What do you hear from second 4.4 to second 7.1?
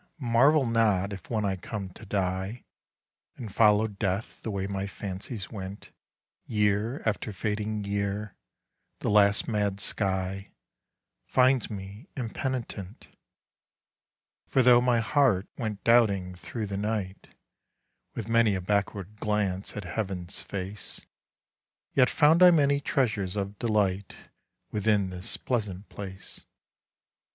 the way my fancies went Year